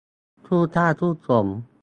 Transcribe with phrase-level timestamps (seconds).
[0.45, 1.45] คู่สร้างคู่สม